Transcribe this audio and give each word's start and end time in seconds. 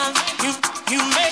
time 0.00 0.14
you 0.42 0.52
you 0.90 0.98
made 1.14 1.29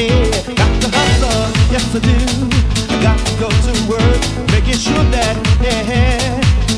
Got 0.00 0.80
to 0.80 0.88
hustle, 0.88 1.52
yes 1.70 1.94
I 1.94 2.00
do. 2.00 2.16
I 2.88 3.02
got 3.02 3.18
to 3.20 3.32
go 3.36 3.48
to 3.50 3.72
work, 3.84 4.20
making 4.50 4.80
sure 4.80 5.04
that 5.12 5.36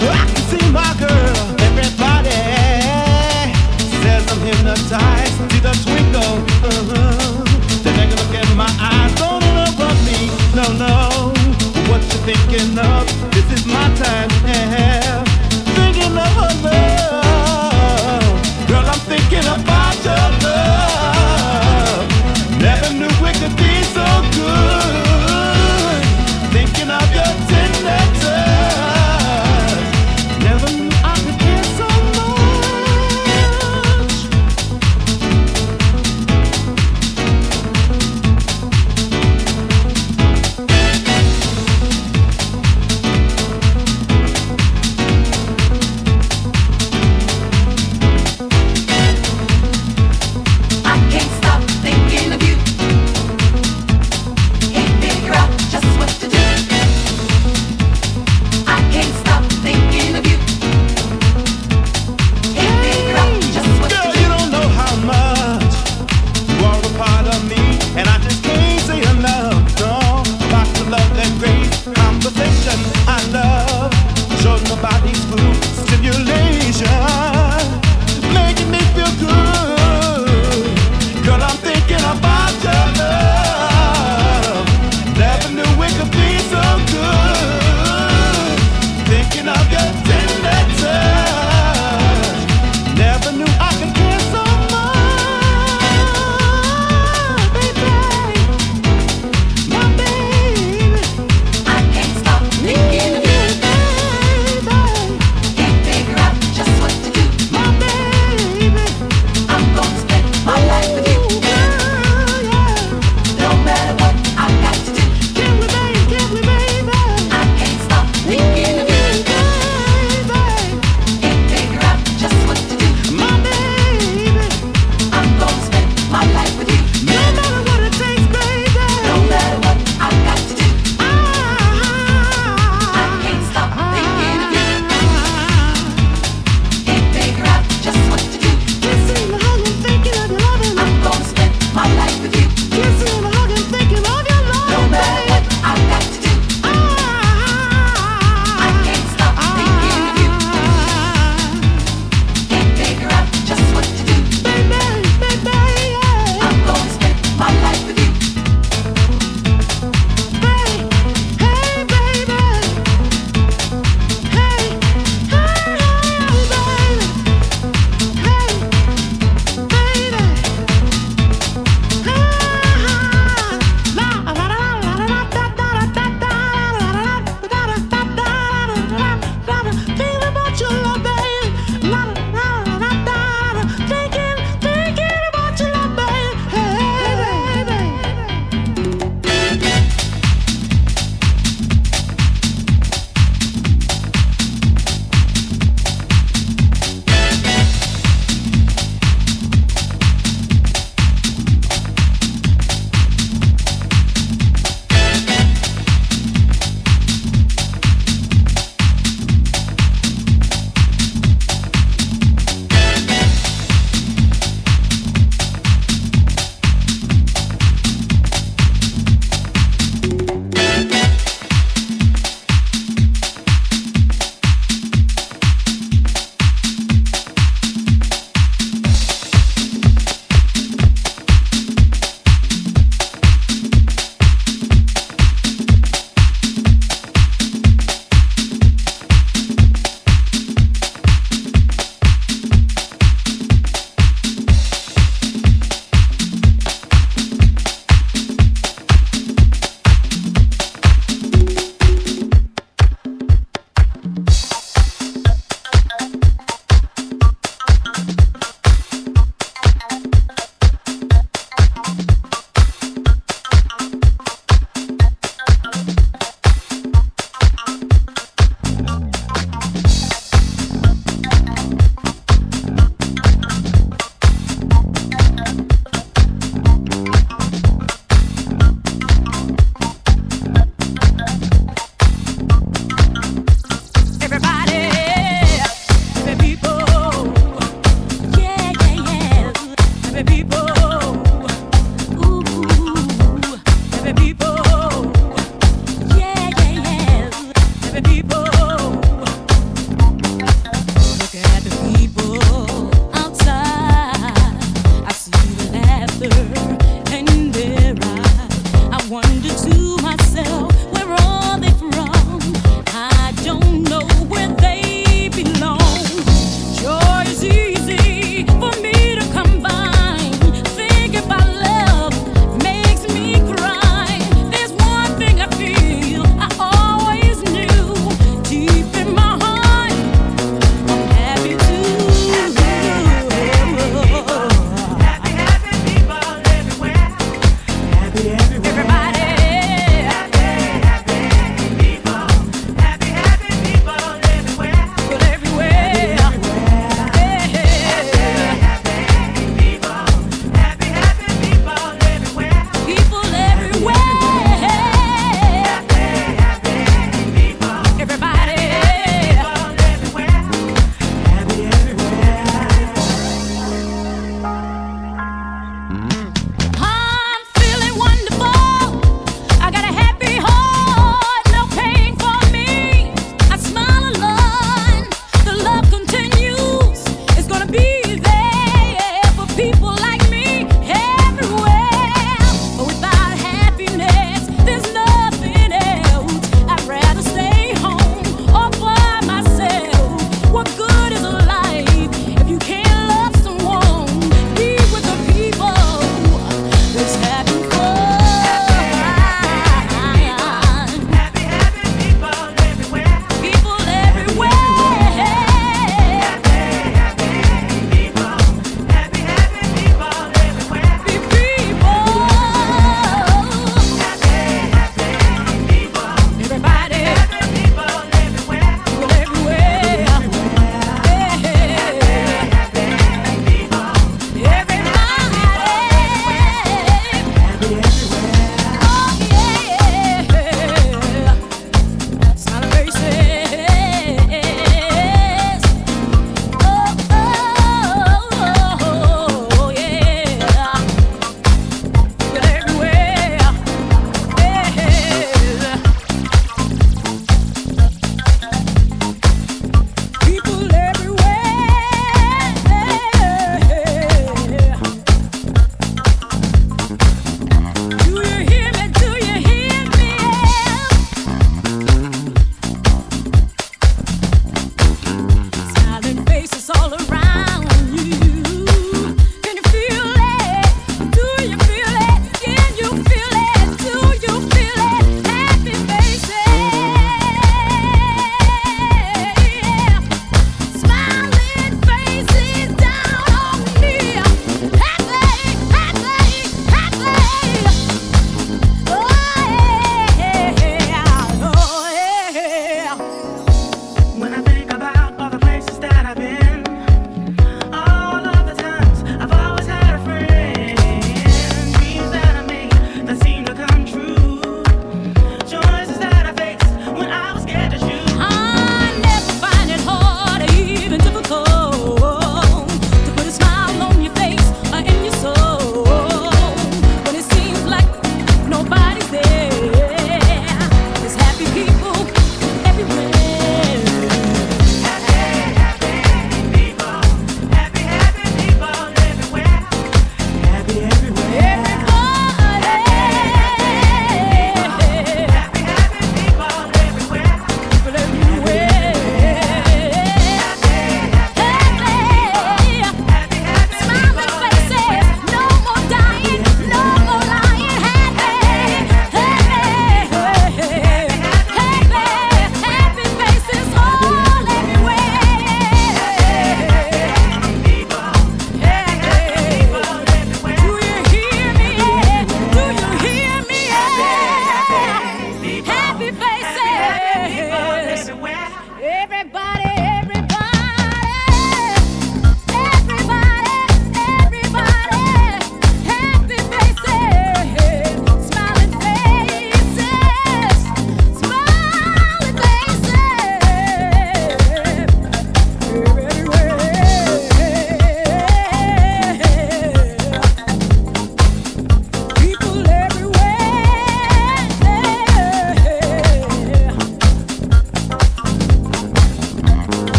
I 0.00 0.24
can 0.24 0.42
see 0.48 0.64
my 0.72 0.88
girl. 0.96 1.36
Everybody 1.60 2.32
says 4.00 4.24
I'm 4.24 4.40
hypnotized. 4.40 5.36
See 5.52 5.60
the 5.60 5.72
twinkle, 5.84 6.40
uh-huh. 6.64 7.44
Look 8.16 8.56
my 8.56 8.72
eyes, 8.80 9.14
don't 9.16 9.44
me, 10.08 10.32
no, 10.56 10.72
no. 10.80 11.34
What 11.90 12.00
you 12.00 12.18
thinking 12.24 12.78
of? 12.78 13.04
This 13.32 13.52
is 13.52 13.66
my 13.66 13.94
time, 13.96 14.30
yeah. 14.46 14.99